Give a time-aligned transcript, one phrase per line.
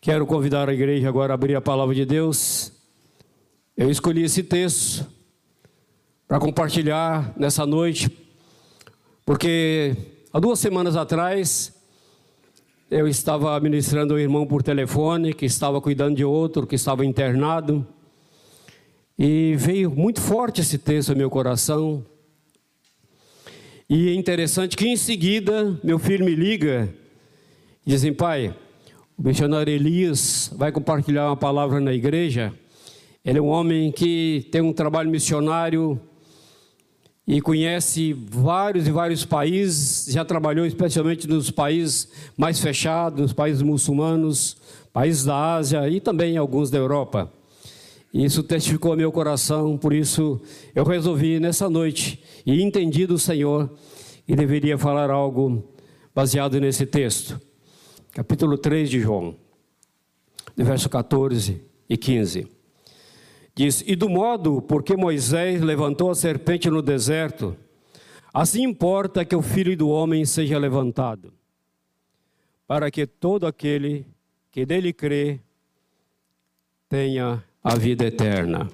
[0.00, 2.72] Quero convidar a igreja agora a abrir a palavra de Deus.
[3.76, 5.04] Eu escolhi esse texto
[6.28, 8.08] para compartilhar nessa noite,
[9.26, 9.96] porque
[10.32, 11.74] há duas semanas atrás
[12.88, 17.84] eu estava ministrando um irmão por telefone que estava cuidando de outro que estava internado
[19.18, 22.06] e veio muito forte esse texto ao meu coração.
[23.90, 26.88] E é interessante que em seguida meu filho me liga
[27.84, 28.54] e diz assim, pai,
[29.18, 32.54] o missionário Elias vai compartilhar uma palavra na igreja.
[33.24, 36.00] Ele é um homem que tem um trabalho missionário
[37.26, 43.60] e conhece vários e vários países, já trabalhou especialmente nos países mais fechados, nos países
[43.60, 44.56] muçulmanos,
[44.92, 47.30] países da Ásia e também alguns da Europa.
[48.14, 50.40] Isso testificou meu coração, por isso
[50.76, 53.68] eu resolvi nessa noite e entendi do Senhor
[54.28, 55.64] e deveria falar algo
[56.14, 57.47] baseado nesse texto
[58.18, 59.36] capítulo 3 de João,
[60.56, 62.48] de verso 14 e 15.
[63.54, 67.56] Diz: E do modo porque Moisés levantou a serpente no deserto,
[68.34, 71.32] assim importa que o filho do homem seja levantado,
[72.66, 74.04] para que todo aquele
[74.50, 75.38] que dele crê
[76.88, 78.68] tenha a vida eterna.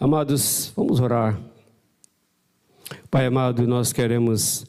[0.00, 1.38] Amados, vamos orar.
[3.10, 4.64] Pai amado, nós queremos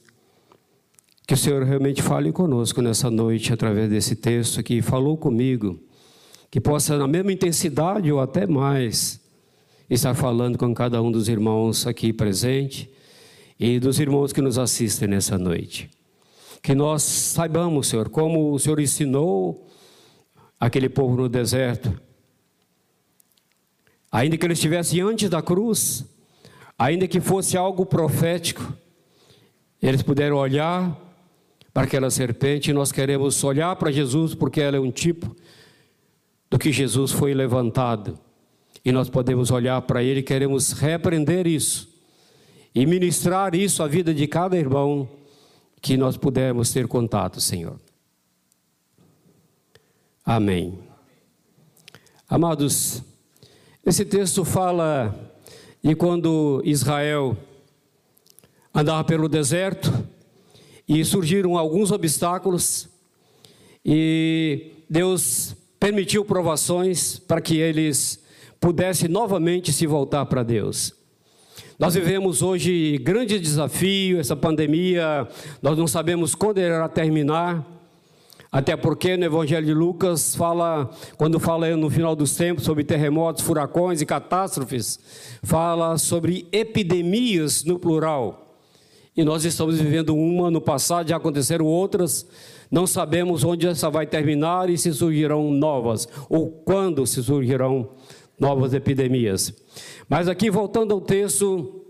[1.25, 5.79] que o Senhor realmente fale conosco nessa noite através desse texto que falou comigo,
[6.51, 9.21] que possa, na mesma intensidade ou até mais,
[9.89, 12.89] estar falando com cada um dos irmãos aqui presente
[13.59, 15.89] e dos irmãos que nos assistem nessa noite.
[16.61, 19.67] Que nós saibamos, Senhor, como o Senhor ensinou
[20.59, 21.93] aquele povo no deserto.
[24.11, 26.05] Ainda que eles estivessem antes da cruz,
[26.77, 28.73] ainda que fosse algo profético,
[29.81, 31.12] eles puderam olhar
[31.73, 35.35] para aquela serpente, nós queremos olhar para Jesus porque ela é um tipo
[36.49, 38.19] do que Jesus foi levantado.
[38.85, 41.89] E nós podemos olhar para ele queremos repreender isso
[42.75, 45.09] e ministrar isso à vida de cada irmão
[45.81, 47.79] que nós pudermos ter contato, Senhor.
[50.25, 50.79] Amém.
[52.29, 53.03] Amados,
[53.85, 55.13] esse texto fala
[55.83, 57.35] de quando Israel
[58.73, 59.91] andava pelo deserto
[60.87, 62.89] e surgiram alguns obstáculos
[63.85, 68.23] e Deus permitiu provações para que eles
[68.59, 70.93] pudessem novamente se voltar para Deus.
[71.77, 75.27] Nós vivemos hoje grande desafio, essa pandemia,
[75.61, 77.65] nós não sabemos quando irá terminar,
[78.49, 83.43] até porque no Evangelho de Lucas fala, quando fala no final dos tempos sobre terremotos,
[83.43, 84.99] furacões e catástrofes,
[85.43, 88.42] fala sobre epidemias no plural.
[89.15, 92.25] E nós estamos vivendo uma, no passado já aconteceram outras,
[92.71, 97.91] não sabemos onde essa vai terminar e se surgirão novas, ou quando se surgirão
[98.39, 99.53] novas epidemias.
[100.09, 101.85] Mas aqui, voltando ao texto,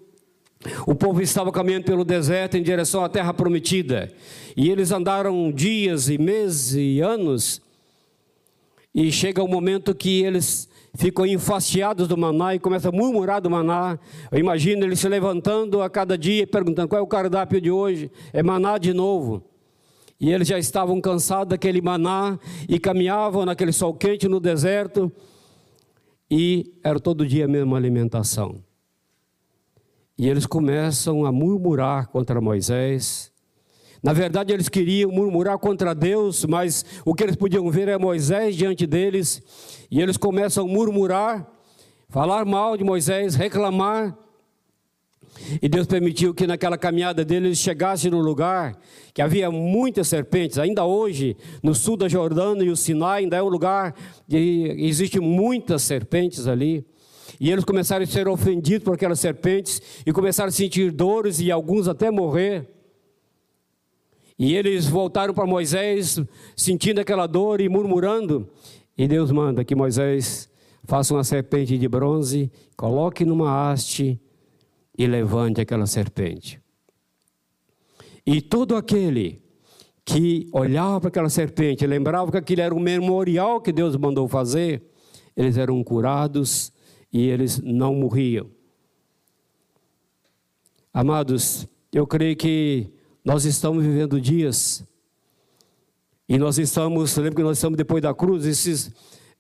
[0.86, 4.12] o povo estava caminhando pelo deserto em direção à terra prometida,
[4.58, 7.62] e eles andaram dias e meses e anos,
[8.94, 13.42] e chega o um momento que eles ficam enfastiados do maná e começam a murmurar
[13.42, 13.98] do maná.
[14.32, 17.72] Eu imagino eles se levantando a cada dia e perguntando qual é o cardápio de
[17.72, 18.12] hoje.
[18.32, 19.44] É maná de novo.
[20.20, 22.40] E eles já estavam cansados daquele maná
[22.70, 25.12] e caminhavam naquele sol quente no deserto.
[26.30, 28.64] E era todo dia a mesma alimentação.
[30.18, 33.33] E eles começam a murmurar contra Moisés,
[34.04, 38.54] na verdade, eles queriam murmurar contra Deus, mas o que eles podiam ver é Moisés
[38.54, 39.42] diante deles,
[39.90, 41.50] e eles começam a murmurar,
[42.10, 44.14] falar mal de Moisés, reclamar.
[45.62, 48.78] E Deus permitiu que naquela caminhada deles chegassem no lugar
[49.14, 50.58] que havia muitas serpentes.
[50.58, 53.96] Ainda hoje, no sul da Jordânia e o Sinai, ainda é um lugar
[54.30, 56.86] que existe muitas serpentes ali.
[57.40, 61.50] E eles começaram a ser ofendidos por aquelas serpentes e começaram a sentir dores e
[61.50, 62.68] alguns até morrer.
[64.44, 66.20] E eles voltaram para Moisés,
[66.54, 68.50] sentindo aquela dor e murmurando.
[68.98, 70.50] E Deus manda que Moisés
[70.84, 74.20] faça uma serpente de bronze, coloque numa haste
[74.98, 76.62] e levante aquela serpente.
[78.26, 79.42] E todo aquele
[80.04, 84.84] que olhava para aquela serpente, lembrava que aquilo era um memorial que Deus mandou fazer,
[85.38, 86.70] eles eram curados
[87.14, 88.52] e eles não morriam.
[90.94, 92.92] Amados, eu creio que
[93.24, 94.84] nós estamos vivendo dias,
[96.28, 98.92] e nós estamos, lembra que nós estamos depois da cruz, esses,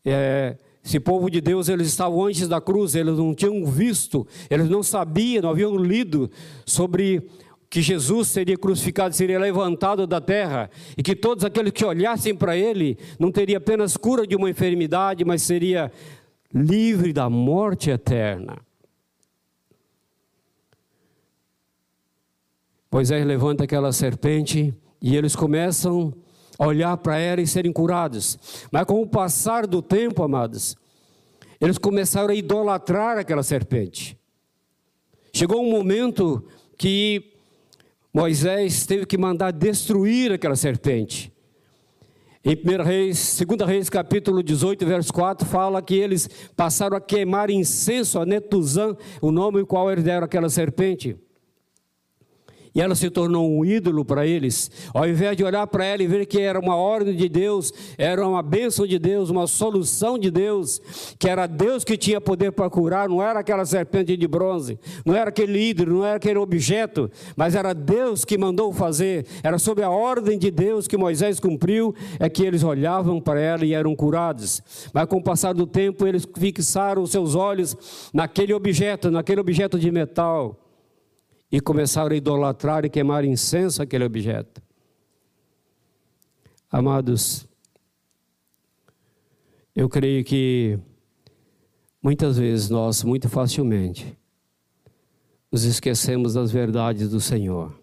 [0.06, 4.70] é, esse povo de Deus, eles estavam antes da cruz, eles não tinham visto, eles
[4.70, 6.30] não sabiam, não haviam lido
[6.66, 7.24] sobre
[7.70, 12.56] que Jesus seria crucificado, seria levantado da terra, e que todos aqueles que olhassem para
[12.56, 15.92] ele não teria apenas cura de uma enfermidade, mas seria
[16.54, 18.58] livre da morte eterna.
[22.94, 26.14] Moisés levanta aquela serpente e eles começam
[26.60, 28.68] a olhar para ela e serem curados.
[28.72, 30.78] Mas com o passar do tempo, amados,
[31.60, 34.16] eles começaram a idolatrar aquela serpente.
[35.34, 36.46] Chegou um momento
[36.78, 37.34] que
[38.14, 41.34] Moisés teve que mandar destruir aquela serpente.
[42.46, 47.50] Em 1 Reis, 2 Reis, capítulo 18, verso 4, fala que eles passaram a queimar
[47.50, 51.18] incenso a Netuzã, o nome qual eles deram aquela serpente
[52.76, 54.72] e ela se tornou um ídolo para eles.
[54.94, 58.28] Ao invés de olhar para ela e ver que era uma ordem de Deus, era
[58.28, 60.82] uma bênção de Deus, uma solução de Deus,
[61.20, 65.16] que era Deus que tinha poder para curar, não era aquela serpente de bronze, não
[65.16, 69.84] era aquele ídolo, não era aquele objeto, mas era Deus que mandou fazer, era sob
[69.84, 73.96] a ordem de Deus que Moisés cumpriu, é que eles olhavam para ela e eram
[73.96, 74.62] curados.
[74.94, 79.78] Mas com o passar do tempo, eles fixaram os seus olhos naquele objeto, naquele objeto
[79.78, 80.63] de metal
[81.54, 84.60] e começaram a idolatrar e queimar incenso aquele objeto.
[86.68, 87.48] Amados,
[89.76, 90.80] eu creio que
[92.02, 94.18] muitas vezes nós, muito facilmente,
[95.52, 97.80] nos esquecemos das verdades do Senhor.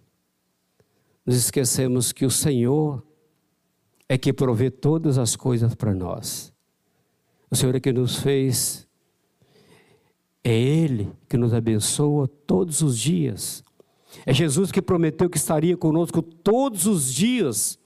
[1.24, 3.00] Nos esquecemos que o Senhor
[4.08, 6.52] é que provê todas as coisas para nós.
[7.48, 8.88] O Senhor é que nos fez
[10.42, 13.62] é Ele que nos abençoa todos os dias.
[14.26, 17.78] É Jesus que prometeu que estaria conosco todos os dias.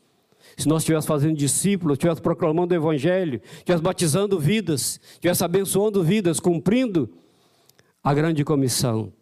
[0.57, 6.39] Se nós estivéssemos fazendo discípulos, estivéssemos proclamando o Evangelho, estivéssemos batizando vidas, estivéssemos abençoando vidas,
[6.39, 7.13] cumprindo
[8.03, 9.13] a grande comissão.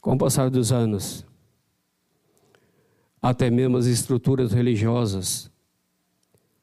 [0.00, 1.26] Com o passar dos anos,
[3.20, 5.50] até mesmo as estruturas religiosas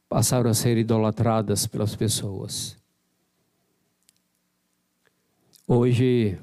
[0.07, 2.77] passaram a ser idolatradas pelas pessoas.
[5.67, 6.37] Hoje,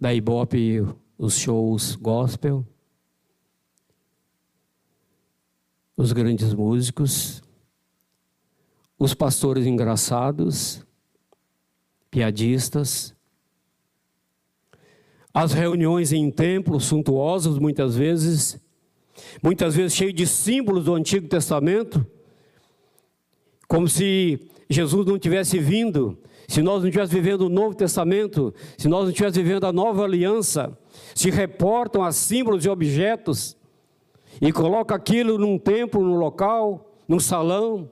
[0.00, 0.84] da Ibope,
[1.16, 2.66] os shows gospel,
[5.96, 7.40] os grandes músicos,
[8.98, 10.84] os pastores engraçados,
[12.10, 13.14] piadistas,
[15.32, 18.60] as reuniões em templos suntuosos, muitas vezes,
[19.40, 22.04] muitas vezes cheios de símbolos do Antigo Testamento,
[23.68, 28.88] como se Jesus não tivesse vindo se nós não estivéssemos vivendo o Novo Testamento, se
[28.88, 30.76] nós não estivéssemos vivendo a nova aliança,
[31.14, 33.56] se reportam a símbolos e objetos
[34.40, 37.90] e colocam aquilo num templo, num local, num salão.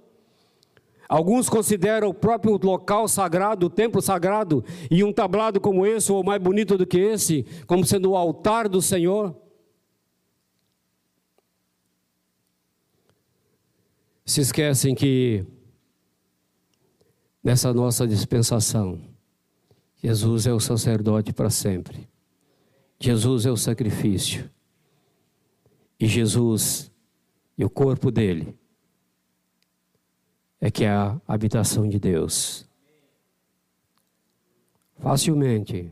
[1.09, 6.23] Alguns consideram o próprio local sagrado, o templo sagrado, e um tablado como esse, ou
[6.23, 9.35] mais bonito do que esse, como sendo o altar do Senhor.
[14.25, 15.45] Se esquecem que
[17.43, 19.01] nessa nossa dispensação.
[20.03, 22.09] Jesus é o sacerdote para sempre.
[22.99, 24.51] Jesus é o sacrifício.
[25.99, 26.91] E Jesus
[27.57, 28.57] e o corpo dele
[30.61, 32.67] é que é a habitação de Deus.
[34.99, 35.91] Facilmente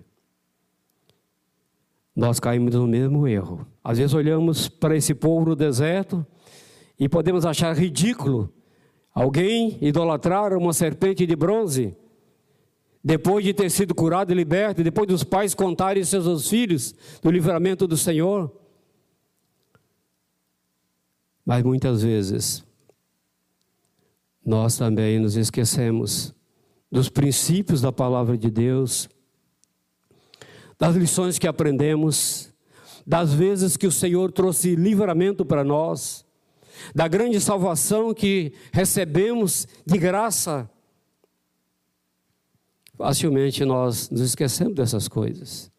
[2.15, 3.67] nós caímos no mesmo erro.
[3.83, 6.27] Às vezes olhamos para esse povo no deserto
[6.99, 8.53] e podemos achar ridículo
[9.19, 11.93] Alguém idolatrar uma serpente de bronze,
[13.03, 17.85] depois de ter sido curado e liberto, depois dos pais contarem seus filhos do livramento
[17.89, 18.49] do Senhor.
[21.45, 22.65] Mas muitas vezes,
[24.47, 26.33] nós também nos esquecemos
[26.89, 29.09] dos princípios da palavra de Deus,
[30.79, 32.55] das lições que aprendemos,
[33.05, 36.25] das vezes que o Senhor trouxe livramento para nós
[36.95, 40.71] da grande salvação que recebemos de graça.
[42.97, 45.71] Facilmente nós nos esquecemos dessas coisas.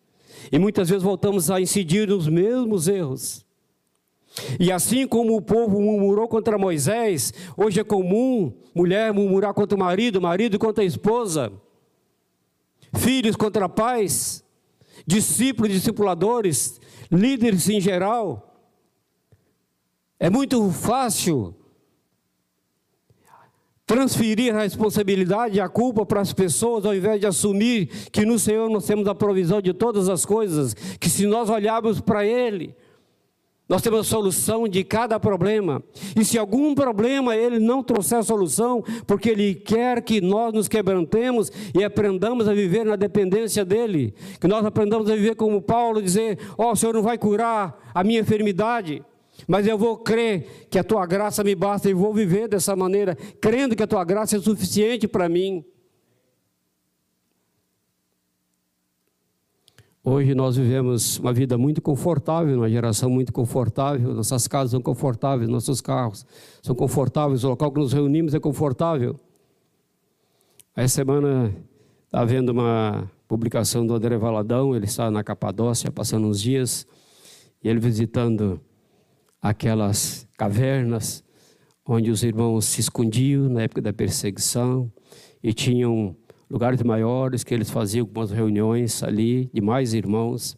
[0.52, 3.46] E muitas vezes voltamos a incidir nos mesmos erros.
[4.60, 9.80] E assim como o povo murmurou contra Moisés, hoje é comum mulher murmurar contra o
[9.80, 11.52] marido, marido contra a esposa,
[12.96, 14.44] filhos contra pais,
[15.06, 16.80] discípulos, discipuladores,
[17.12, 18.49] líderes em geral.
[20.20, 21.56] É muito fácil
[23.86, 28.38] transferir a responsabilidade e a culpa para as pessoas, ao invés de assumir que no
[28.38, 32.76] Senhor nós temos a provisão de todas as coisas, que se nós olharmos para Ele,
[33.70, 35.84] Nós temos a solução de cada problema.
[36.20, 40.68] E se algum problema ele não trouxer a solução, porque ele quer que nós nos
[40.68, 46.02] quebrantemos e aprendamos a viver na dependência dele, que nós aprendamos a viver como Paulo,
[46.02, 49.04] dizer: Ó, oh, o Senhor não vai curar a minha enfermidade,
[49.48, 53.16] mas eu vou crer que a tua graça me basta e vou viver dessa maneira,
[53.42, 55.64] crendo que a tua graça é suficiente para mim.
[60.04, 65.50] Hoje nós vivemos uma vida muito confortável, uma geração muito confortável, nossas casas são confortáveis,
[65.50, 66.26] nossos carros
[66.62, 69.20] são confortáveis, o local que nos reunimos é confortável.
[70.76, 71.54] Essa semana
[72.06, 76.88] está havendo uma publicação do André Valadão, ele está na Capadócia, passando uns dias,
[77.62, 78.60] e ele visitando
[79.42, 81.24] aquelas cavernas
[81.86, 84.92] onde os irmãos se escondiam na época da perseguição
[85.42, 86.16] e tinham
[86.50, 90.56] lugares maiores que eles faziam algumas reuniões ali de mais irmãos.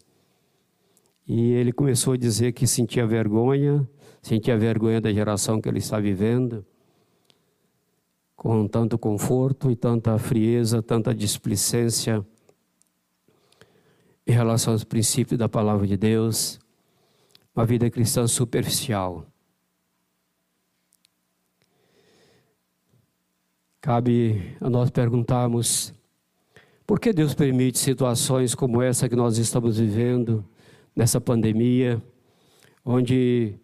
[1.26, 3.88] E ele começou a dizer que sentia vergonha,
[4.20, 6.64] sentia vergonha da geração que ele está vivendo,
[8.36, 12.26] com tanto conforto e tanta frieza, tanta displicência
[14.26, 16.58] em relação aos princípios da palavra de Deus,
[17.54, 19.26] uma vida cristã superficial.
[23.80, 25.92] Cabe a nós perguntarmos
[26.86, 30.44] por que Deus permite situações como essa que nós estamos vivendo,
[30.94, 32.02] nessa pandemia,
[32.84, 33.54] onde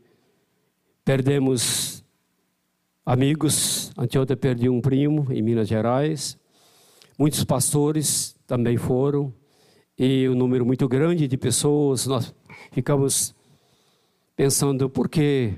[1.04, 2.04] perdemos
[3.04, 3.92] amigos.
[3.96, 6.38] Anteontem perdi um primo em Minas Gerais.
[7.18, 9.32] Muitos pastores também foram.
[9.98, 12.06] E um número muito grande de pessoas.
[12.06, 12.34] Nós
[12.70, 13.34] ficamos
[14.38, 15.54] pensando por que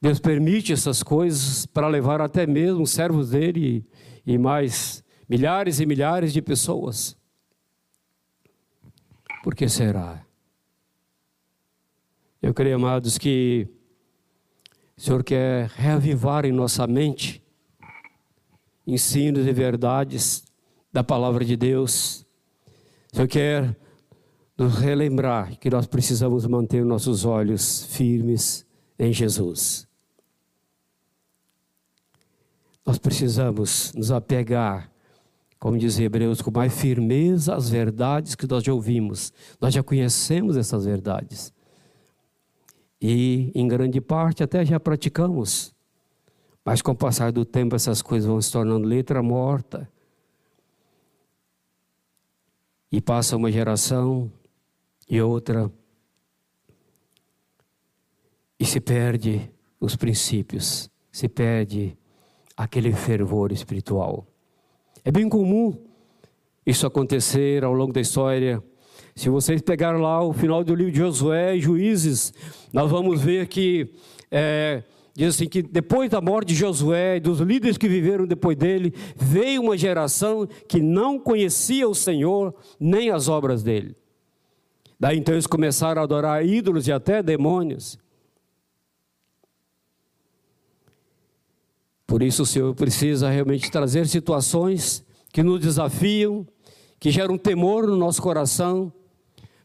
[0.00, 3.86] Deus permite essas coisas para levar até mesmo os servos dele
[4.24, 7.14] e, mais milhares e milhares de pessoas.
[9.44, 10.24] Por que será?
[12.40, 13.68] Eu creio, amados, que
[14.96, 17.42] o Senhor quer reavivar em nossa mente
[18.86, 20.46] ensinos e verdades
[20.90, 22.26] da palavra de Deus.
[23.12, 23.76] O Senhor quer
[24.60, 28.66] nos relembrar que nós precisamos manter nossos olhos firmes
[28.98, 29.88] em Jesus.
[32.84, 34.92] Nós precisamos nos apegar,
[35.58, 39.32] como diz Hebreus, com mais firmeza às verdades que nós já ouvimos.
[39.58, 41.54] Nós já conhecemos essas verdades.
[43.00, 45.74] E, em grande parte, até já praticamos.
[46.62, 49.90] Mas, com o passar do tempo, essas coisas vão se tornando letra morta.
[52.92, 54.30] E passa uma geração
[55.10, 55.70] e outra.
[58.58, 59.50] E se perde
[59.80, 61.98] os princípios, se perde
[62.56, 64.26] aquele fervor espiritual.
[65.04, 65.76] É bem comum
[66.64, 68.62] isso acontecer ao longo da história.
[69.16, 72.32] Se vocês pegarem lá o final do livro de Josué e Juízes,
[72.72, 73.92] nós vamos ver que
[74.30, 78.56] é, diz assim que depois da morte de Josué e dos líderes que viveram depois
[78.56, 83.96] dele, veio uma geração que não conhecia o Senhor nem as obras dele.
[85.00, 87.98] Daí então eles começaram a adorar ídolos e até demônios.
[92.06, 95.02] Por isso o Senhor precisa realmente trazer situações
[95.32, 96.46] que nos desafiam,
[96.98, 98.92] que geram temor no nosso coração,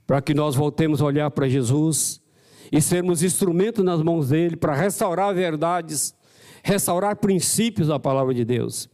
[0.08, 2.22] para que nós voltemos a olhar para Jesus
[2.72, 6.16] e sermos instrumento nas mãos dele para restaurar verdades,
[6.64, 8.88] restaurar princípios da palavra de Deus.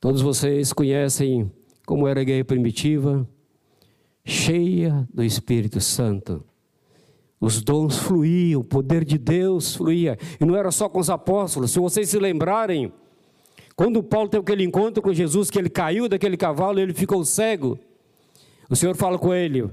[0.00, 1.52] Todos vocês conhecem
[1.84, 3.28] como era a igreja primitiva,
[4.24, 6.44] cheia do Espírito Santo.
[7.40, 10.18] Os dons fluíam, o poder de Deus fluía.
[10.38, 11.70] E não era só com os apóstolos.
[11.70, 12.92] Se vocês se lembrarem,
[13.74, 17.78] quando Paulo teve aquele encontro com Jesus, que ele caiu daquele cavalo ele ficou cego,
[18.68, 19.70] o Senhor fala com ele: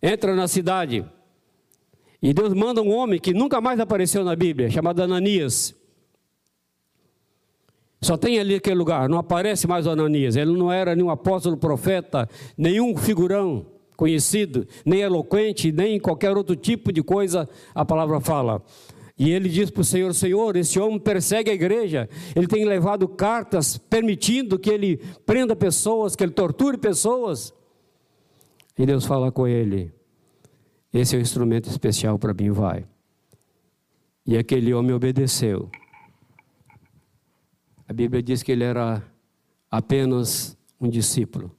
[0.00, 1.04] entra na cidade.
[2.22, 5.74] E Deus manda um homem que nunca mais apareceu na Bíblia, chamado Ananias.
[8.00, 10.36] Só tem ali aquele lugar, não aparece mais o Ananias.
[10.36, 16.92] Ele não era nenhum apóstolo, profeta, nenhum figurão conhecido, nem eloquente, nem qualquer outro tipo
[16.92, 18.62] de coisa, a palavra fala.
[19.18, 23.06] E ele diz para o Senhor: Senhor, esse homem persegue a igreja, ele tem levado
[23.06, 24.96] cartas permitindo que ele
[25.26, 27.52] prenda pessoas, que ele torture pessoas.
[28.78, 29.92] E Deus fala com ele:
[30.92, 32.86] Esse é o instrumento especial para mim, vai.
[34.26, 35.70] E aquele homem obedeceu.
[37.88, 39.02] A Bíblia diz que ele era
[39.70, 41.54] apenas um discípulo.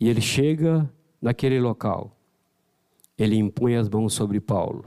[0.00, 0.90] E ele chega
[1.22, 2.16] naquele local,
[3.16, 4.84] ele impõe as mãos sobre Paulo.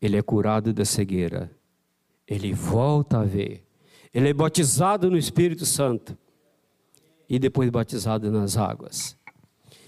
[0.00, 1.50] Ele é curado da cegueira.
[2.28, 3.64] Ele volta a ver.
[4.12, 6.16] Ele é batizado no Espírito Santo.
[7.26, 9.16] E depois batizado nas águas.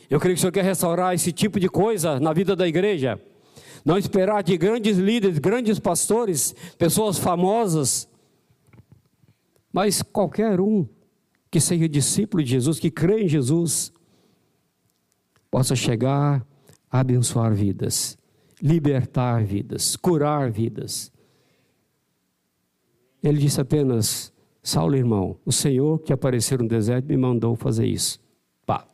[0.08, 3.20] Eu creio que o Senhor quer restaurar esse tipo de coisa na vida da igreja.
[3.84, 8.08] Não esperar de grandes líderes, grandes pastores, pessoas famosas,
[9.72, 10.88] mas qualquer um
[11.50, 13.92] que seja discípulo de Jesus, que crê em Jesus,
[15.56, 16.46] possa chegar
[16.90, 18.18] a abençoar vidas,
[18.60, 21.10] libertar vidas, curar vidas.
[23.22, 24.30] Ele disse apenas:
[24.62, 28.20] Saulo, irmão, o Senhor que apareceu no deserto me mandou fazer isso.
[28.66, 28.86] Pá.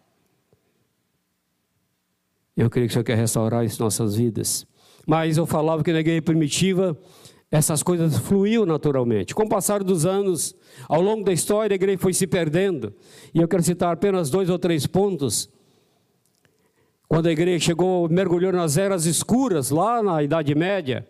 [2.57, 4.65] Eu creio que o Senhor quer restaurar as nossas vidas.
[5.05, 6.97] Mas eu falava que na igreja primitiva
[7.51, 9.35] essas coisas fluíam naturalmente.
[9.35, 10.55] Com o passar dos anos,
[10.89, 12.95] ao longo da história, a igreja foi se perdendo.
[13.35, 15.51] E eu quero citar apenas dois ou três pontos.
[17.13, 21.07] Quando a igreja chegou, mergulhou nas eras escuras, lá na Idade Média,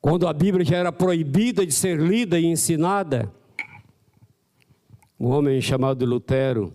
[0.00, 3.30] quando a Bíblia já era proibida de ser lida e ensinada,
[5.18, 6.72] um homem chamado Lutero,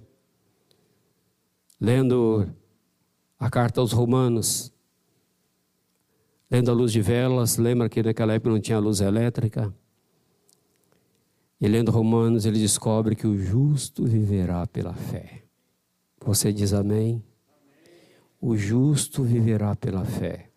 [1.82, 2.48] lendo
[3.39, 4.72] a carta aos Romanos,
[6.48, 9.74] lendo a luz de velas, lembra que naquela época não tinha luz elétrica?
[11.60, 15.45] E lendo Romanos, ele descobre que o justo viverá pela fé.
[16.25, 17.24] Você diz amém?
[18.41, 20.48] O justo viverá pela fé.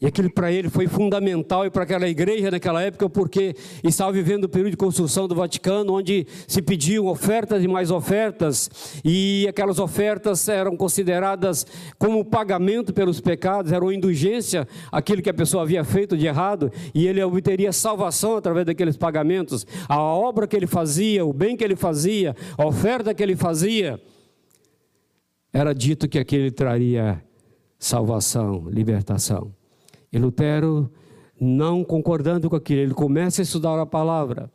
[0.00, 4.44] E aquilo para ele foi fundamental e para aquela igreja naquela época, porque estava vivendo
[4.44, 8.70] o período de construção do Vaticano, onde se pediam ofertas e mais ofertas,
[9.04, 11.66] e aquelas ofertas eram consideradas
[11.98, 16.72] como pagamento pelos pecados, era uma indulgência aquilo que a pessoa havia feito de errado,
[16.94, 19.66] e ele obteria salvação através daqueles pagamentos.
[19.88, 24.00] A obra que ele fazia, o bem que ele fazia, a oferta que ele fazia,
[25.56, 27.24] era dito que aquele traria
[27.78, 29.54] salvação, libertação.
[30.12, 30.92] E Lutero,
[31.40, 34.52] não concordando com aquilo, ele começa a estudar a palavra.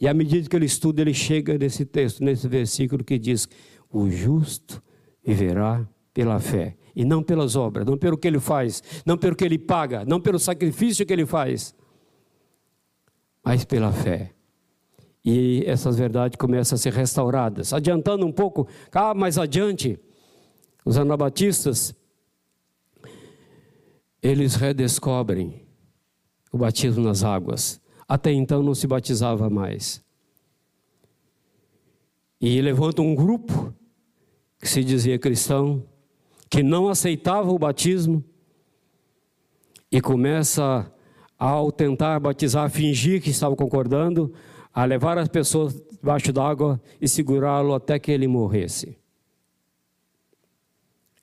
[0.00, 3.46] E à medida que ele estuda, ele chega nesse texto, nesse versículo que diz:
[3.90, 4.82] O justo
[5.22, 9.44] viverá pela fé, e não pelas obras, não pelo que ele faz, não pelo que
[9.44, 11.74] ele paga, não pelo sacrifício que ele faz,
[13.44, 14.30] mas pela fé.
[15.22, 17.74] E essas verdades começam a ser restauradas.
[17.74, 20.00] Adiantando um pouco, cá mais adiante,
[20.88, 21.94] os anabatistas
[24.22, 25.60] eles redescobrem
[26.50, 27.78] o batismo nas águas.
[28.08, 30.02] Até então não se batizava mais.
[32.40, 33.74] E levanta um grupo
[34.58, 35.84] que se dizia cristão,
[36.48, 38.24] que não aceitava o batismo
[39.92, 40.90] e começa
[41.38, 44.32] ao tentar batizar, fingir que estava concordando,
[44.72, 48.96] a levar as pessoas debaixo d'água e segurá-lo até que ele morresse.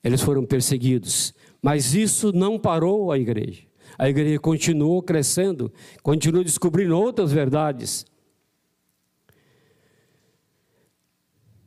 [0.06, 3.64] Eles foram perseguidos, mas isso não parou a igreja.
[3.98, 8.06] A igreja continuou crescendo, continuou descobrindo outras verdades.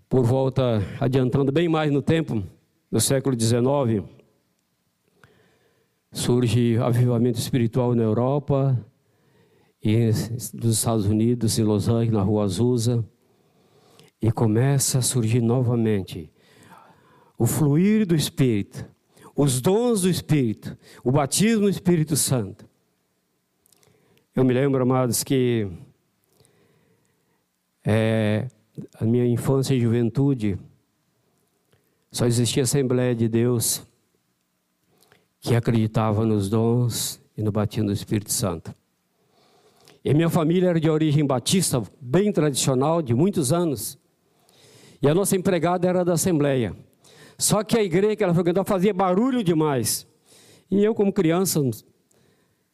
[0.08, 2.42] Por volta, adiantando bem mais no tempo,
[2.90, 4.08] no século XIX,
[6.10, 8.80] surge avivamento espiritual na Europa,
[9.84, 10.06] e
[10.54, 13.06] nos Estados Unidos, em Los Angeles, na Rua Azusa,
[14.22, 16.32] e começa a surgir novamente
[17.40, 18.86] o fluir do Espírito
[19.42, 22.68] os dons do Espírito, o batismo do Espírito Santo.
[24.36, 25.66] Eu me lembro, amados, que
[27.86, 28.50] é,
[29.00, 30.60] a minha infância e juventude
[32.12, 33.82] só existia a Assembleia de Deus
[35.40, 38.76] que acreditava nos dons e no batismo do Espírito Santo.
[40.04, 43.98] E minha família era de origem batista, bem tradicional, de muitos anos.
[45.02, 46.76] E a nossa empregada era da Assembleia.
[47.40, 50.06] Só que a igreja que ela frequentava fazia barulho demais.
[50.70, 51.62] E eu, como criança,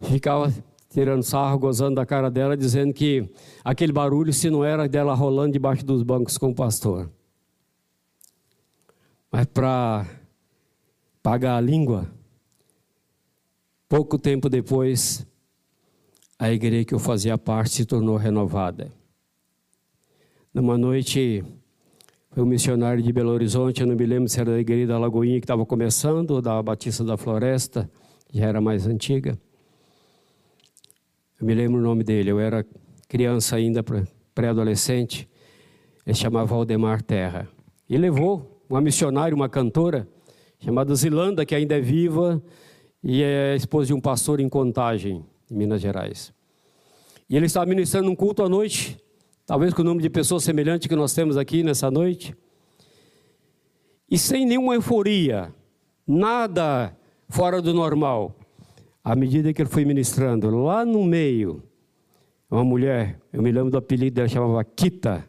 [0.01, 0.51] ficava
[0.89, 3.29] tirando sarro, gozando da cara dela, dizendo que
[3.63, 7.11] aquele barulho, se não era dela rolando debaixo dos bancos com o pastor.
[9.31, 10.07] Mas para
[11.21, 12.09] pagar a língua,
[13.87, 15.27] pouco tempo depois,
[16.39, 18.91] a igreja que eu fazia parte se tornou renovada.
[20.51, 21.43] Numa noite
[22.35, 24.99] foi um missionário de Belo Horizonte, eu não me lembro se era da igreja da
[24.99, 27.89] Lagoinha que estava começando, ou da Batista da Floresta,
[28.29, 29.39] já era mais antiga.
[31.39, 32.65] Eu me lembro o nome dele, eu era
[33.07, 33.81] criança ainda,
[34.33, 35.29] pré-adolescente.
[36.05, 37.47] Ele chamava Valdemar Terra.
[37.89, 40.05] E levou uma missionária, uma cantora,
[40.59, 42.43] chamada Zilanda, que ainda é viva
[43.01, 46.33] e é esposa de um pastor em Contagem, em Minas Gerais.
[47.29, 48.97] E ele estava ministrando um culto à noite
[49.45, 52.35] talvez com o número de pessoas semelhante que nós temos aqui nessa noite,
[54.09, 55.53] e sem nenhuma euforia,
[56.07, 56.95] nada
[57.27, 58.35] fora do normal.
[59.03, 61.63] À medida que ele foi ministrando, lá no meio,
[62.49, 65.27] uma mulher, eu me lembro do apelido dela, chamava Kita,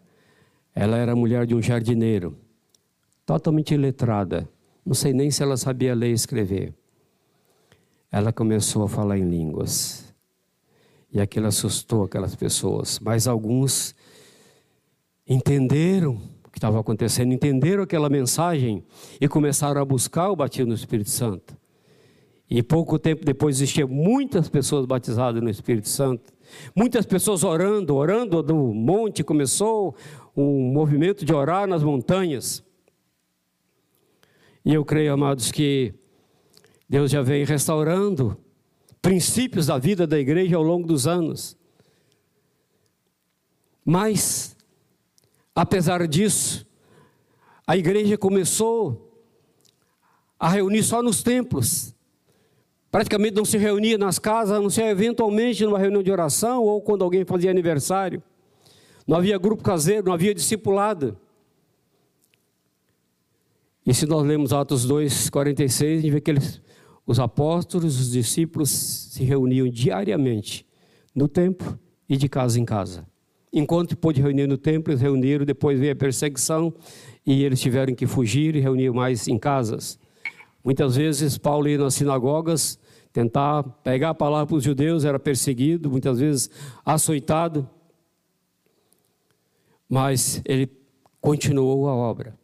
[0.74, 2.36] ela era mulher de um jardineiro,
[3.24, 4.48] totalmente iletrada,
[4.84, 6.72] não sei nem se ela sabia ler e escrever.
[8.12, 10.14] Ela começou a falar em línguas.
[11.12, 13.94] E aquilo assustou aquelas pessoas, mas alguns
[15.26, 18.84] entenderam o que estava acontecendo, entenderam aquela mensagem
[19.20, 21.56] e começaram a buscar o batismo no Espírito Santo.
[22.48, 26.32] E pouco tempo depois existiam muitas pessoas batizadas no Espírito Santo,
[26.74, 29.96] muitas pessoas orando, orando no monte, começou
[30.36, 32.64] um movimento de orar nas montanhas.
[34.64, 35.94] E eu creio, amados, que
[36.88, 38.36] Deus já vem restaurando
[39.02, 41.56] princípios da vida da igreja ao longo dos anos.
[43.84, 44.55] Mas,
[45.56, 46.66] apesar disso,
[47.66, 49.24] a igreja começou
[50.38, 51.94] a reunir só nos templos.
[52.90, 56.82] Praticamente não se reunia nas casas, a não ser eventualmente numa reunião de oração ou
[56.82, 58.22] quando alguém fazia aniversário.
[59.06, 61.18] Não havia grupo caseiro, não havia discipulado.
[63.84, 66.60] E se nós lemos Atos 2, 46, a gente vê que eles,
[67.06, 70.66] os apóstolos, os discípulos se reuniam diariamente
[71.14, 73.06] no templo e de casa em casa.
[73.52, 76.74] Enquanto pôde reunir no templo, eles reuniram, depois veio a perseguição
[77.24, 79.98] e eles tiveram que fugir e reunir mais em casas.
[80.64, 82.78] Muitas vezes Paulo ia nas sinagogas
[83.12, 86.50] tentar pegar a palavra para os judeus, era perseguido, muitas vezes
[86.84, 87.68] açoitado,
[89.88, 90.68] mas ele
[91.20, 92.36] continuou a obra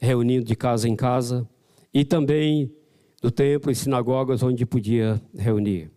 [0.00, 1.48] reunindo de casa em casa
[1.92, 2.72] e também
[3.22, 5.90] no templo e sinagogas onde podia reunir.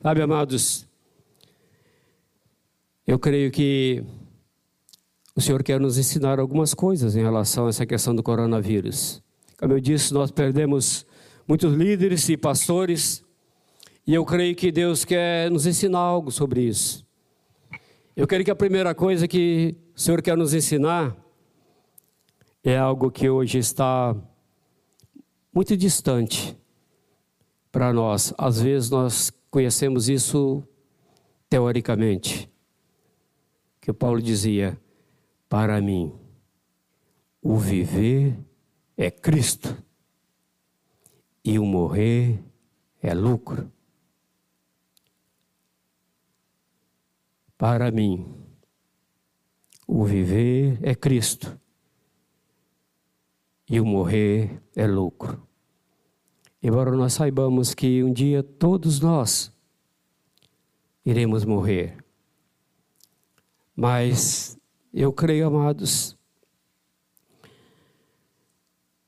[0.00, 0.86] Sabe, amados,
[3.06, 4.02] eu creio que
[5.36, 9.22] o Senhor quer nos ensinar algumas coisas em relação a essa questão do coronavírus.
[9.58, 11.04] Como eu disse, nós perdemos
[11.46, 13.22] muitos líderes e pastores,
[14.06, 17.04] e eu creio que Deus quer nos ensinar algo sobre isso.
[18.16, 21.16] Eu creio que a primeira coisa que o Senhor quer nos ensinar
[22.62, 24.16] é algo que hoje está
[25.52, 26.56] muito distante
[27.70, 28.32] para nós.
[28.38, 30.62] Às vezes nós conhecemos isso
[31.50, 32.53] teoricamente.
[33.84, 34.80] Que Paulo dizia:
[35.46, 36.18] Para mim,
[37.42, 38.34] o viver
[38.96, 39.76] é Cristo
[41.44, 42.42] e o morrer
[43.02, 43.70] é lucro.
[47.58, 48.34] Para mim,
[49.86, 51.60] o viver é Cristo
[53.68, 55.46] e o morrer é lucro.
[56.62, 59.52] Embora nós saibamos que um dia todos nós
[61.04, 62.02] iremos morrer,
[63.74, 64.58] mas
[64.92, 66.16] eu creio, amados,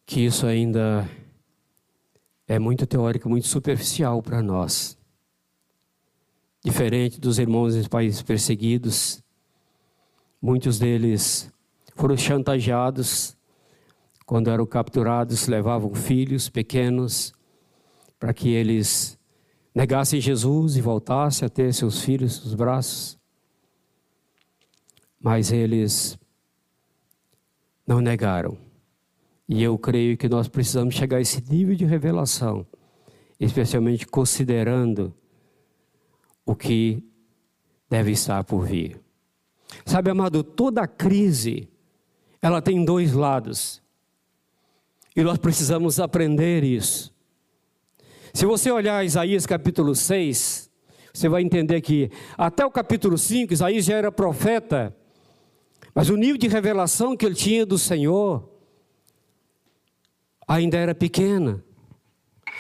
[0.04, 1.08] que isso ainda
[2.46, 4.96] é muito teórico, muito superficial para nós.
[6.64, 9.22] Diferente dos irmãos dos países perseguidos,
[10.40, 11.52] muitos deles
[11.94, 13.36] foram chantageados
[14.24, 17.32] quando eram capturados, levavam filhos pequenos
[18.18, 19.16] para que eles
[19.72, 23.16] negassem Jesus e voltassem a ter seus filhos nos braços.
[25.20, 26.18] Mas eles
[27.86, 28.58] não negaram.
[29.48, 32.66] E eu creio que nós precisamos chegar a esse nível de revelação,
[33.38, 35.14] especialmente considerando
[36.44, 37.02] o que
[37.88, 39.00] deve estar por vir.
[39.84, 41.68] Sabe, amado, toda crise,
[42.42, 43.82] ela tem dois lados.
[45.14, 47.14] E nós precisamos aprender isso.
[48.34, 50.70] Se você olhar Isaías capítulo 6,
[51.12, 54.94] você vai entender que até o capítulo 5, Isaías já era profeta,
[55.96, 58.46] mas o nível de revelação que ele tinha do Senhor
[60.46, 61.64] ainda era pequena.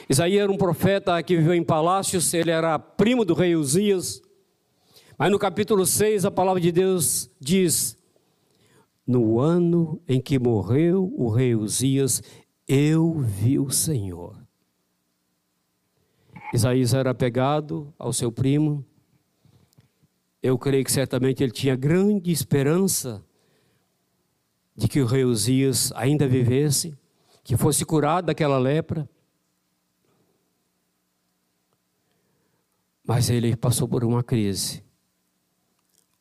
[0.08, 4.22] Isaías era um profeta que viveu em palácios, ele era primo do rei Uzias.
[5.18, 7.98] Mas no capítulo 6, a palavra de Deus diz:
[9.06, 12.22] No ano em que morreu o rei Uzias,
[12.66, 14.34] eu vi o Senhor.
[16.54, 18.82] Isaías era apegado ao seu primo.
[20.42, 23.25] Eu creio que certamente ele tinha grande esperança
[24.76, 26.96] de que o rei Uzias ainda vivesse,
[27.42, 29.08] que fosse curado daquela lepra.
[33.06, 34.84] Mas ele passou por uma crise.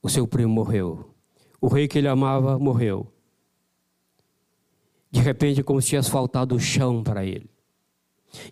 [0.01, 1.13] O seu primo morreu.
[1.59, 3.11] O rei que ele amava morreu.
[5.11, 7.49] De repente, como se tivesse faltado o chão para ele.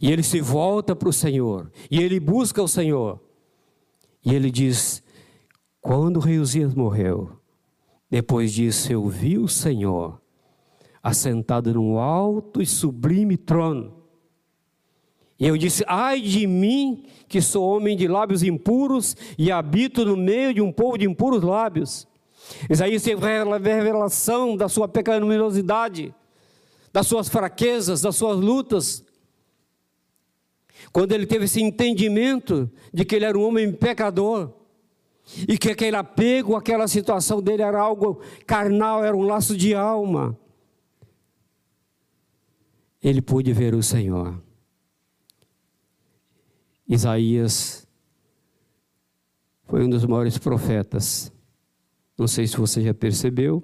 [0.01, 1.71] E ele se volta para o Senhor.
[1.91, 3.21] E ele busca o Senhor.
[4.25, 5.03] E ele diz:
[5.79, 7.37] Quando o rei Uzias morreu,
[8.13, 10.21] depois disso eu vi o Senhor
[11.01, 13.91] assentado num alto e sublime trono.
[15.39, 20.15] E eu disse: Ai de mim, que sou homem de lábios impuros e habito no
[20.15, 22.07] meio de um povo de impuros lábios.
[22.69, 26.13] Isaías teve a revelação da sua pecaminosidade
[26.93, 29.03] das suas fraquezas, das suas lutas.
[30.91, 34.53] Quando ele teve esse entendimento de que ele era um homem pecador,
[35.47, 40.37] e que aquele apego, aquela situação dele era algo carnal, era um laço de alma.
[43.01, 44.41] Ele pôde ver o Senhor.
[46.87, 47.87] Isaías
[49.65, 51.31] foi um dos maiores profetas.
[52.17, 53.63] Não sei se você já percebeu.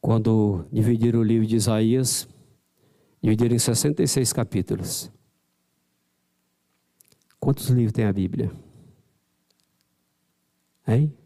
[0.00, 2.28] Quando dividiram o livro de Isaías,
[3.22, 5.10] dividiram em 66 capítulos.
[7.38, 8.63] Quantos livros tem a Bíblia?
[10.86, 11.16] Hein?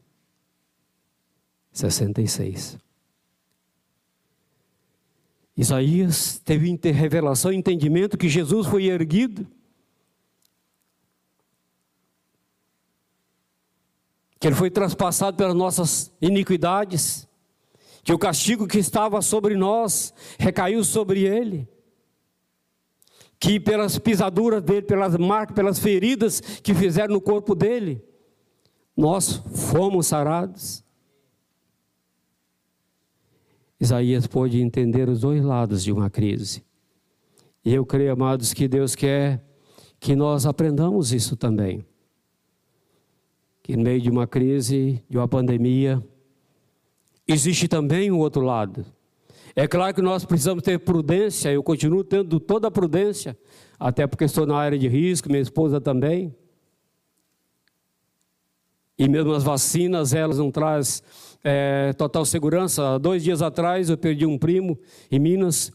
[1.72, 2.78] 66.
[5.56, 9.46] Isaías teve revelação, entendimento que Jesus foi erguido.
[14.38, 17.26] Que ele foi traspassado pelas nossas iniquidades.
[18.04, 21.68] Que o castigo que estava sobre nós recaiu sobre ele.
[23.40, 28.00] Que pelas pisaduras dele, pelas marcas, pelas feridas que fizeram no corpo dele,
[28.98, 30.84] nós fomos sarados.
[33.78, 36.64] Isaías pôde entender os dois lados de uma crise.
[37.64, 39.40] E eu creio, amados, que Deus quer
[40.00, 41.86] que nós aprendamos isso também.
[43.62, 46.04] Que no meio de uma crise, de uma pandemia,
[47.26, 48.84] existe também um outro lado.
[49.54, 53.38] É claro que nós precisamos ter prudência, eu continuo tendo toda a prudência,
[53.78, 56.34] até porque estou na área de risco, minha esposa também.
[58.98, 61.02] E mesmo as vacinas, elas não trazem
[61.44, 62.98] é, total segurança.
[62.98, 64.78] Dois dias atrás eu perdi um primo
[65.10, 65.70] em Minas.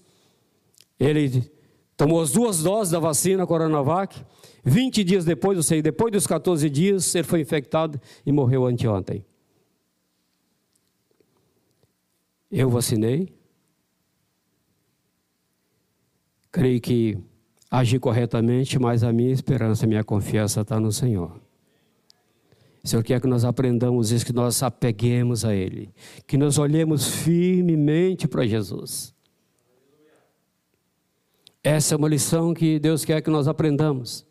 [0.99, 1.49] Ele
[1.95, 4.21] tomou as duas doses da vacina Coronavac.
[4.65, 9.25] 20 dias depois, ou seja, depois dos 14 dias, ele foi infectado e morreu anteontem.
[12.51, 13.33] Eu vacinei.
[16.51, 17.17] Creio que
[17.69, 21.42] agi corretamente, mas a minha esperança, a minha confiança está no Senhor.
[22.83, 25.89] Senhor quer que nós aprendamos isso, que nós apeguemos a Ele,
[26.27, 29.13] que nós olhemos firmemente para Jesus.
[31.63, 34.25] Essa é uma lição que Deus quer que nós aprendamos.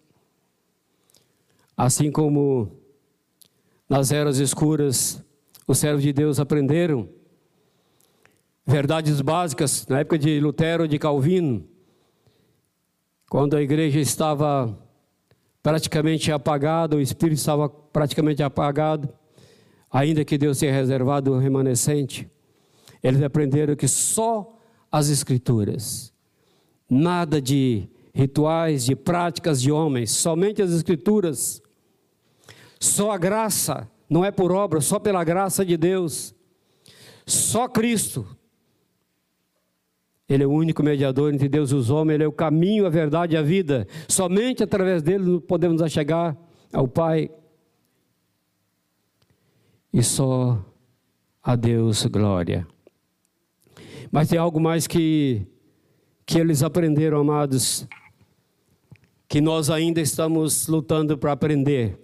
[1.74, 2.70] Assim como
[3.88, 5.24] nas eras escuras
[5.66, 7.08] os servos de Deus aprenderam
[8.66, 11.66] verdades básicas na época de Lutero, de Calvino,
[13.30, 14.78] quando a igreja estava
[15.62, 19.08] praticamente apagado, o espírito estava praticamente apagado,
[19.90, 22.28] ainda que Deus tenha reservado o remanescente.
[23.02, 24.58] Eles aprenderam que só
[24.90, 26.12] as Escrituras,
[26.88, 31.62] nada de rituais, de práticas de homens, somente as Escrituras,
[32.78, 36.34] só a graça, não é por obra, só pela graça de Deus,
[37.24, 38.26] só Cristo
[40.28, 42.90] ele é o único mediador entre Deus e os homens, ele é o caminho, a
[42.90, 43.86] verdade e a vida.
[44.08, 46.36] Somente através dele podemos chegar
[46.72, 47.30] ao Pai.
[49.92, 50.64] E só
[51.42, 52.66] a Deus glória.
[54.10, 55.46] Mas tem algo mais que,
[56.24, 57.86] que eles aprenderam, amados,
[59.28, 61.98] que nós ainda estamos lutando para aprender.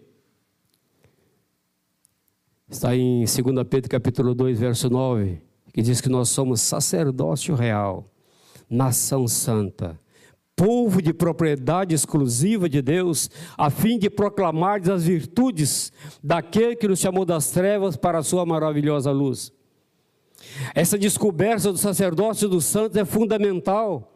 [2.68, 5.40] Está em 2 Pedro capítulo 2, verso 9,
[5.72, 8.10] que diz que nós somos sacerdócio real
[8.68, 9.98] nação santa,
[10.54, 16.98] povo de propriedade exclusiva de Deus, a fim de proclamar as virtudes daquele que nos
[16.98, 19.52] chamou das trevas para a sua maravilhosa luz.
[20.74, 24.12] Essa descoberta do sacerdócio dos santos é fundamental.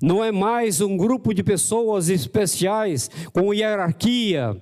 [0.00, 4.60] Não é mais um grupo de pessoas especiais, com hierarquia,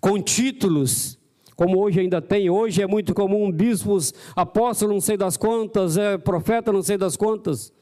[0.00, 1.18] com títulos,
[1.56, 2.50] como hoje ainda tem.
[2.50, 7.16] Hoje é muito comum bispos, apóstolos, não sei das quantas, é, profeta, não sei das
[7.16, 7.72] quantas.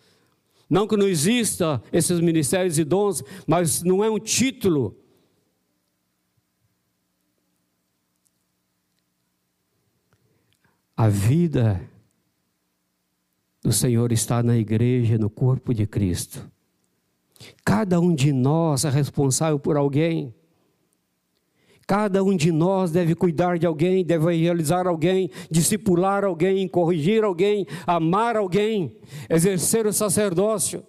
[0.68, 4.96] Não que não exista esses ministérios e dons, mas não é um título.
[10.96, 11.80] A vida
[13.62, 16.50] do Senhor está na igreja, no corpo de Cristo.
[17.64, 20.34] Cada um de nós é responsável por alguém.
[21.92, 27.66] Cada um de nós deve cuidar de alguém, deve realizar alguém, discipular alguém, corrigir alguém,
[27.86, 28.96] amar alguém,
[29.28, 30.82] exercer o sacerdócio.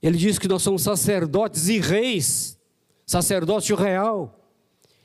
[0.00, 2.56] Ele diz que nós somos sacerdotes e reis,
[3.04, 4.40] sacerdócio real,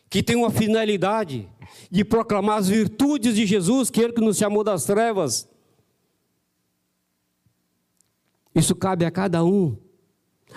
[0.08, 1.50] que tem uma finalidade
[1.90, 5.50] de proclamar as virtudes de Jesus, que Ele que nos chamou das trevas.
[8.54, 9.76] Isso cabe a cada um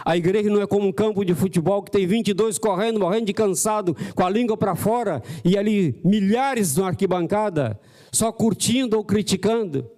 [0.04, 3.32] A igreja não é como um campo de futebol que tem 22 correndo, morrendo de
[3.32, 7.78] cansado, com a língua para fora, e ali milhares na arquibancada,
[8.12, 9.90] só curtindo ou criticando.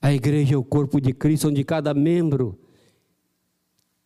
[0.00, 2.58] A igreja é o corpo de Cristo, onde cada membro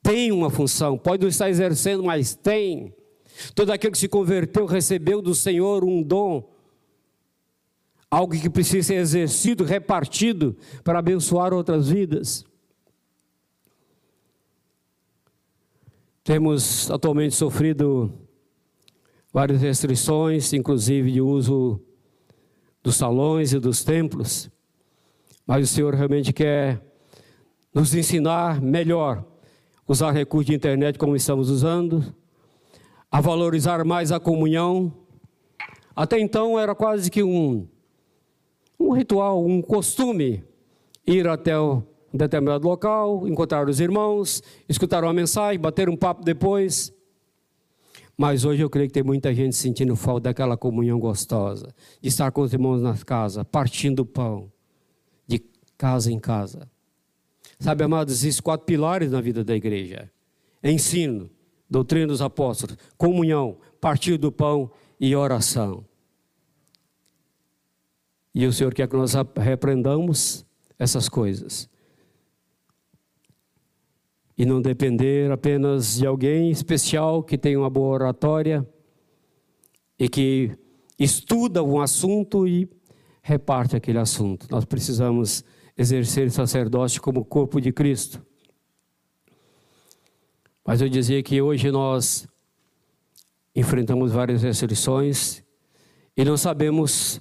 [0.03, 2.95] tem uma função, pode não estar exercendo, mas tem.
[3.55, 6.49] Todo aquele que se converteu recebeu do Senhor um dom,
[8.11, 12.48] algo que precisa ser exercido, repartido para abençoar outras vidas.
[16.29, 18.13] Temos atualmente sofrido
[19.33, 21.81] várias restrições, inclusive de uso
[22.83, 24.51] dos salões e dos templos,
[25.47, 26.83] mas o Senhor realmente quer
[27.73, 29.25] nos ensinar melhor
[29.87, 32.15] usar recursos de internet como estamos usando,
[33.11, 34.93] a valorizar mais a comunhão.
[35.97, 37.67] Até então era quase que um,
[38.79, 40.45] um ritual, um costume
[41.07, 41.55] ir até
[42.13, 46.93] um determinado local, encontrar os irmãos, escutar uma mensagem, bater um papo depois.
[48.17, 52.33] Mas hoje eu creio que tem muita gente sentindo falta daquela comunhão gostosa, de estar
[52.33, 54.51] com os irmãos na casa, partindo o pão,
[55.27, 55.41] de
[55.77, 56.69] casa em casa.
[57.61, 60.11] Sabe, amados, existem quatro pilares na vida da igreja:
[60.65, 61.31] ensino,
[61.71, 65.85] doutrina dos apóstolos, comunhão, partir do pão e oração.
[68.35, 70.47] E o Senhor quer que nós repreendamos
[70.79, 71.69] essas coisas.
[74.39, 78.67] E não depender apenas de alguém especial que tem uma boa oratória
[79.99, 80.57] e que
[80.97, 82.71] estuda um assunto e
[83.21, 84.47] reparte aquele assunto.
[84.51, 85.45] Nós precisamos
[85.77, 88.25] exercer sacerdócio como corpo de Cristo.
[90.65, 92.29] Mas eu dizia que hoje nós
[93.57, 95.43] enfrentamos várias restrições
[96.17, 97.21] e não sabemos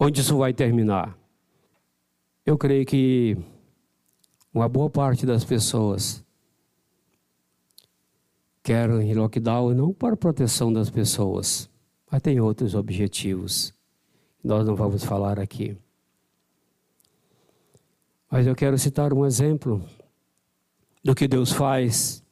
[0.00, 1.16] onde isso vai terminar.
[2.44, 3.36] Eu creio que
[4.52, 6.25] uma boa parte das pessoas
[8.66, 11.70] querem lockdown não para proteção das pessoas,
[12.10, 13.72] mas tem outros objetivos.
[14.42, 15.78] Nós não vamos falar aqui.
[18.28, 19.88] Mas eu quero citar um exemplo
[21.00, 22.24] do que Deus faz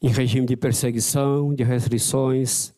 [0.00, 2.72] em regime de perseguição, de restrições,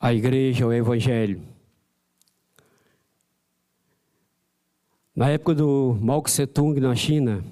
[0.00, 1.42] a igreja, o evangelho.
[5.14, 7.44] Na época do Mao Tse Tung na China,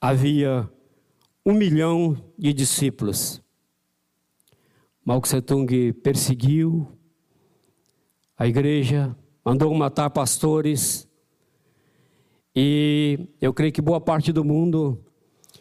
[0.00, 0.68] havia
[1.44, 3.42] um milhão de discípulos.
[5.04, 6.86] Mao Tse Tung perseguiu
[8.36, 11.08] a igreja, mandou matar pastores.
[12.54, 15.02] E eu creio que boa parte do mundo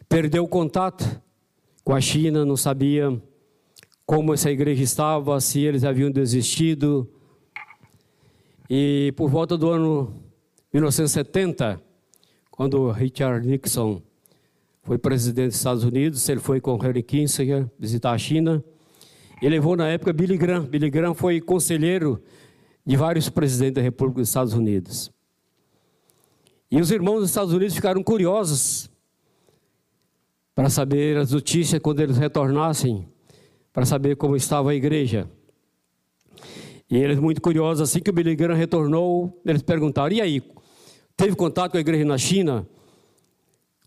[0.10, 1.21] perdeu o contato
[1.84, 3.21] com a China, não sabia
[4.06, 7.10] como essa igreja estava, se eles haviam desistido.
[8.69, 10.13] E por volta do ano
[10.73, 11.82] 1970,
[12.52, 14.02] quando Richard Nixon
[14.88, 18.63] foi presidente dos Estados Unidos, ele foi com Henry Kissinger visitar a China.
[19.41, 20.63] Ele levou na época Billy Graham.
[20.63, 22.23] Billy Graham foi conselheiro
[22.86, 25.12] de vários presidentes da República dos Estados Unidos.
[26.71, 28.89] E os irmãos dos Estados Unidos ficaram curiosos
[30.56, 33.06] para saber as notícias quando eles retornassem,
[33.73, 35.30] para saber como estava a igreja.
[36.89, 40.41] E eles, muito curiosos, assim que o Billy Graham retornou, eles perguntaram: e aí,
[41.17, 42.65] teve contato com a igreja na China?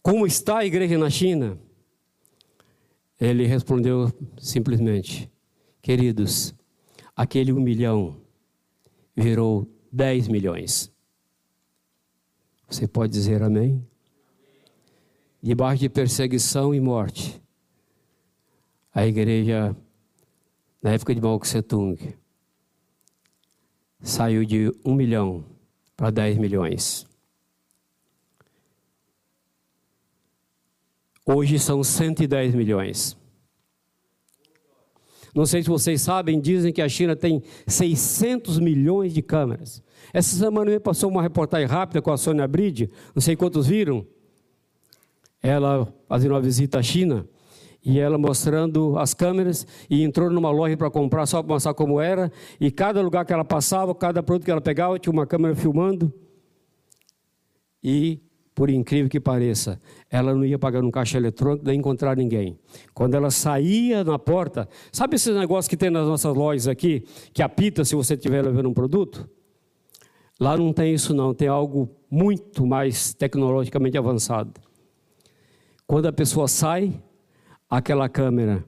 [0.02, 1.58] Como está a igreja na China?
[3.20, 5.30] Ele respondeu simplesmente:
[5.82, 6.54] Queridos,
[7.14, 8.16] aquele um milhão
[9.14, 10.90] virou 10 milhões.
[12.68, 13.84] Você pode dizer amém?
[15.42, 17.40] Debaixo de perseguição e morte,
[18.94, 19.76] a igreja,
[20.82, 21.96] na época de Mao Tse Tung,
[24.00, 25.44] saiu de 1 milhão
[25.96, 27.09] para 10 milhões.
[31.26, 33.16] Hoje são 110 milhões.
[35.34, 39.82] Não sei se vocês sabem, dizem que a China tem 600 milhões de câmeras.
[40.12, 44.04] Essa semana me passou uma reportagem rápida com a Sônia Bride, não sei quantos viram.
[45.42, 47.26] Ela fazendo uma visita à China
[47.84, 52.00] e ela mostrando as câmeras e entrou numa loja para comprar só para mostrar como
[52.00, 52.30] era.
[52.60, 56.12] E cada lugar que ela passava, cada produto que ela pegava, tinha uma câmera filmando.
[57.82, 58.20] E
[58.54, 59.80] por incrível que pareça,
[60.10, 62.58] ela não ia pagar um caixa eletrônico nem encontrar ninguém.
[62.92, 67.42] Quando ela saía na porta, sabe esses negócios que tem nas nossas lojas aqui, que
[67.42, 69.28] apita se você estiver levando um produto?
[70.38, 74.60] Lá não tem isso não, tem algo muito mais tecnologicamente avançado.
[75.86, 76.92] Quando a pessoa sai,
[77.68, 78.64] aquela câmera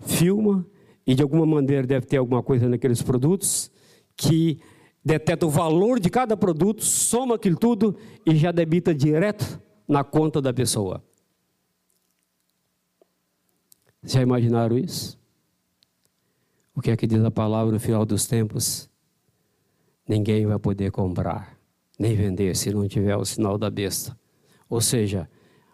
[0.00, 0.66] filma
[1.06, 3.70] e de alguma maneira deve ter alguma coisa naqueles produtos
[4.16, 4.60] que
[5.08, 7.96] detecta o valor de cada produto, soma aquilo tudo
[8.26, 11.02] e já debita direto na conta da pessoa.
[14.02, 15.18] Já imaginaram isso?
[16.74, 18.88] O que é que diz a palavra no final dos tempos?
[20.06, 21.58] Ninguém vai poder comprar,
[21.98, 24.16] nem vender, se não tiver o sinal da besta.
[24.68, 25.28] Ou seja,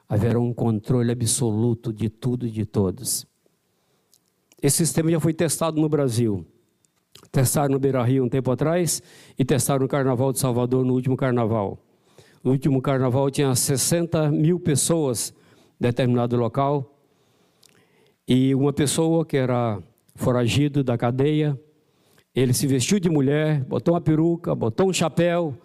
[0.09, 3.27] haverá um controle absoluto de tudo e de todos.
[4.63, 6.47] Esse sistema já foi testado no Brasil.
[7.31, 9.03] Testaram no Beira Rio um tempo atrás
[9.39, 11.79] e testaram no Carnaval de Salvador no último carnaval.
[12.43, 15.35] No último carnaval tinha 60 mil pessoas
[15.81, 16.95] em determinado local
[18.27, 19.83] e uma pessoa que era
[20.15, 21.61] foragido da cadeia,
[22.35, 25.57] ele se vestiu de mulher, botou uma peruca, botou um chapéu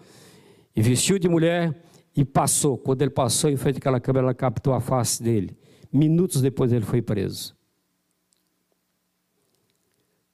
[0.75, 1.75] e vestiu de mulher
[2.15, 2.77] e passou.
[2.77, 5.57] Quando ele passou em frente àquela câmera, ela captou a face dele.
[5.91, 7.58] Minutos depois ele foi preso.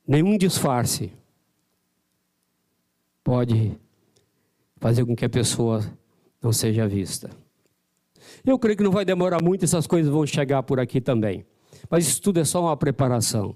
[0.07, 1.11] Nenhum disfarce
[3.23, 3.75] pode
[4.77, 5.83] fazer com que a pessoa
[6.41, 7.29] não seja vista.
[8.45, 11.45] Eu creio que não vai demorar muito, essas coisas vão chegar por aqui também.
[11.89, 13.55] Mas isso tudo é só uma preparação.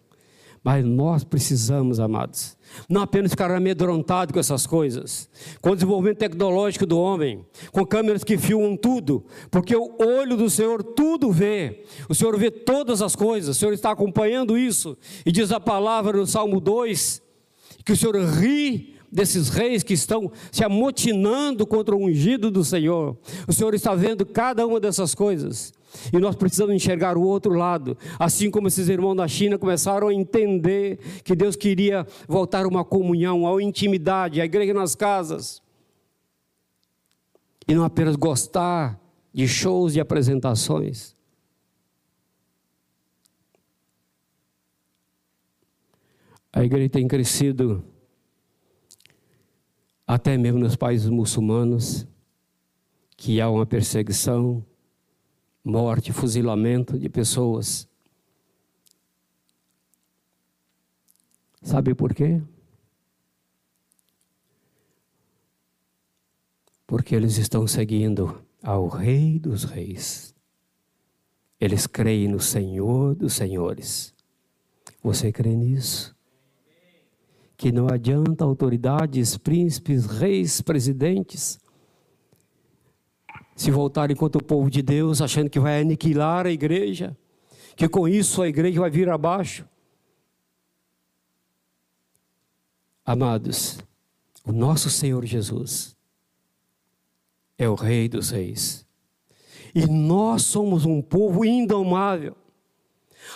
[0.63, 2.57] Mas nós precisamos, amados,
[2.89, 5.29] não apenas ficar amedrontado com essas coisas,
[5.61, 10.49] com o desenvolvimento tecnológico do homem, com câmeras que filmam tudo, porque o olho do
[10.49, 15.31] Senhor tudo vê, o Senhor vê todas as coisas, o Senhor está acompanhando isso, e
[15.31, 17.21] diz a palavra no Salmo 2,
[17.85, 23.17] que o Senhor ri desses reis que estão se amotinando contra o ungido do Senhor.
[23.47, 25.73] O Senhor está vendo cada uma dessas coisas.
[26.13, 27.97] E nós precisamos enxergar o outro lado.
[28.17, 32.83] Assim como esses irmãos da China começaram a entender que Deus queria voltar a uma
[32.83, 35.61] comunhão, a uma intimidade, a igreja nas casas.
[37.67, 38.99] E não apenas gostar
[39.33, 41.15] de shows e apresentações.
[46.51, 47.83] A igreja tem crescido
[50.05, 52.07] até mesmo nos países muçulmanos,
[53.15, 54.65] que há uma perseguição,
[55.63, 57.87] morte, fuzilamento de pessoas.
[61.61, 62.41] Sabe por quê?
[66.87, 70.33] Porque eles estão seguindo ao Rei dos Reis.
[71.59, 74.13] Eles creem no Senhor dos Senhores.
[75.03, 76.17] Você crê nisso?
[77.59, 81.59] que não adianta autoridades, príncipes, reis, presidentes
[83.59, 87.15] se voltarem contra o povo de Deus, achando que vai aniquilar a igreja,
[87.75, 89.67] que com isso a igreja vai vir abaixo.
[93.05, 93.77] Amados,
[94.45, 95.93] o nosso Senhor Jesus
[97.57, 98.87] é o Rei dos Reis.
[99.75, 102.37] E nós somos um povo indomável.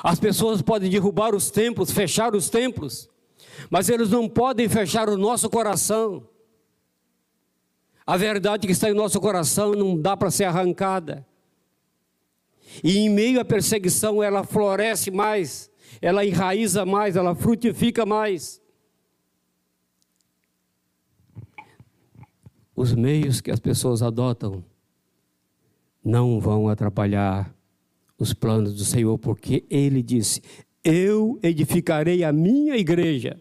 [0.01, 3.09] As pessoas podem derrubar os templos, fechar os templos,
[3.69, 6.25] mas eles não podem fechar o nosso coração.
[8.05, 11.25] A verdade que está em nosso coração não dá para ser arrancada.
[12.83, 15.69] E em meio à perseguição, ela floresce mais,
[16.01, 18.61] ela enraiza mais, ela frutifica mais.
[22.75, 24.63] Os meios que as pessoas adotam
[26.03, 27.53] não vão atrapalhar
[28.17, 30.41] os planos do Senhor, porque Ele disse:
[30.83, 33.39] Eu edificarei a minha igreja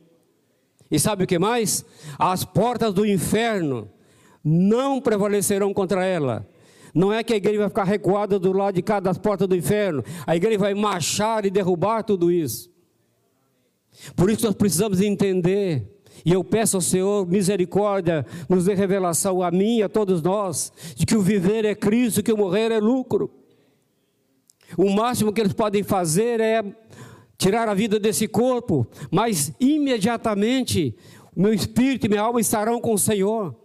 [0.90, 1.84] e sabe o que mais?
[2.18, 3.90] As portas do inferno
[4.44, 6.48] não prevalecerão contra ela.
[6.94, 10.04] Não é que a igreja vai ficar recuada do lado de cada porta do inferno.
[10.26, 12.70] A igreja vai marchar e derrubar tudo isso.
[14.14, 15.88] Por isso nós precisamos entender.
[16.24, 20.72] E eu peço ao Senhor misericórdia, nos dê revelação a mim e a todos nós,
[20.94, 23.30] de que o viver é Cristo, que o morrer é lucro.
[24.76, 26.62] O máximo que eles podem fazer é
[27.36, 30.94] tirar a vida desse corpo, mas imediatamente
[31.34, 33.56] meu espírito e minha alma estarão com o Senhor.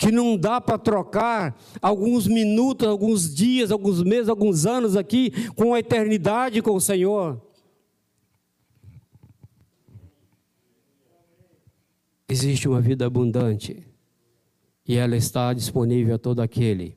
[0.00, 5.74] Que não dá para trocar alguns minutos, alguns dias, alguns meses, alguns anos aqui com
[5.74, 7.38] a eternidade com o Senhor.
[12.26, 13.86] Existe uma vida abundante
[14.88, 16.96] e ela está disponível a todo aquele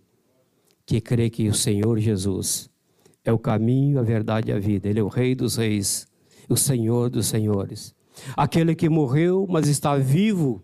[0.86, 2.70] que crê que o Senhor Jesus
[3.26, 4.88] é o caminho, a verdade e a vida.
[4.88, 6.08] Ele é o Rei dos Reis,
[6.47, 7.93] o Senhor dos Senhores.
[8.38, 10.64] Aquele que morreu, mas está vivo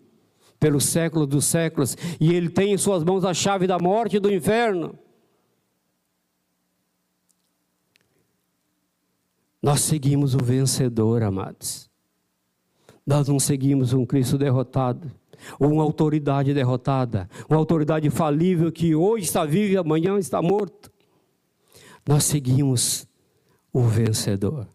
[0.59, 4.19] pelos séculos dos séculos, e ele tem em suas mãos a chave da morte e
[4.19, 4.97] do inferno.
[9.61, 11.89] Nós seguimos o vencedor, amados.
[13.05, 15.11] Nós não seguimos um Cristo derrotado,
[15.59, 20.91] ou uma autoridade derrotada, uma autoridade falível que hoje está viva e amanhã está morto.
[22.07, 23.07] Nós seguimos
[23.71, 24.67] o vencedor.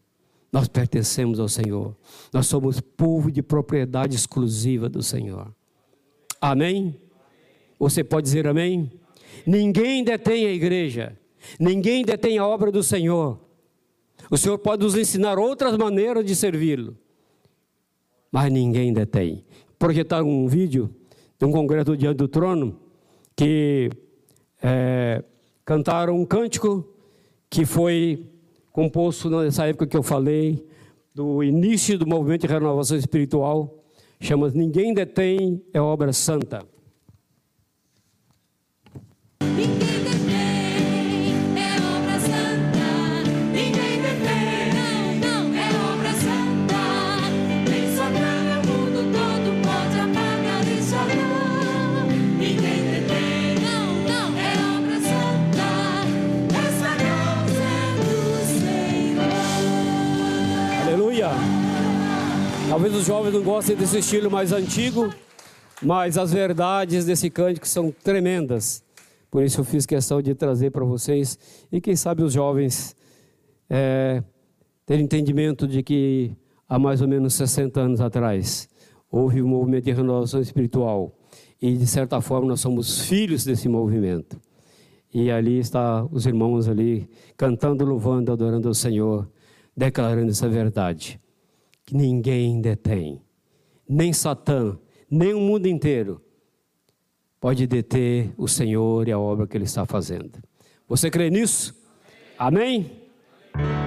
[0.52, 1.96] Nós pertencemos ao Senhor.
[2.32, 5.52] Nós somos povo de propriedade exclusiva do Senhor.
[6.44, 6.94] Amém?
[7.78, 8.92] Você pode dizer amém?
[9.46, 11.18] Ninguém detém a igreja.
[11.58, 13.40] Ninguém detém a obra do Senhor.
[14.30, 16.98] O Senhor pode nos ensinar outras maneiras de servi-lo.
[18.30, 19.42] Mas ninguém detém.
[19.78, 20.94] Projetaram um vídeo
[21.38, 22.78] de um congresso diante do trono
[23.34, 23.88] que
[24.62, 25.24] é,
[25.64, 26.86] cantaram um cântico
[27.48, 28.26] que foi
[28.70, 30.62] composto nessa época que eu falei,
[31.14, 33.83] do início do movimento de renovação espiritual,
[34.24, 36.73] chama Ninguém Detém é Obra Santa.
[63.04, 65.12] Os jovens não gostem desse estilo mais antigo,
[65.82, 68.82] mas as verdades desse cântico são tremendas.
[69.30, 71.38] Por isso eu fiz questão de trazer para vocês
[71.70, 72.96] e quem sabe os jovens
[73.68, 74.22] é,
[74.86, 76.34] terem entendimento de que
[76.66, 78.70] há mais ou menos 60 anos atrás
[79.10, 81.14] houve um movimento de renovação espiritual
[81.60, 84.40] e de certa forma nós somos filhos desse movimento.
[85.12, 89.28] E ali está os irmãos ali cantando, louvando, adorando ao Senhor,
[89.76, 91.20] declarando essa verdade
[91.84, 93.22] que ninguém detém,
[93.88, 94.78] nem Satã,
[95.10, 96.20] nem o mundo inteiro
[97.40, 100.38] pode deter o Senhor e a obra que Ele está fazendo.
[100.88, 101.74] Você crê nisso?
[102.38, 102.90] Amém?
[103.52, 103.83] Amém?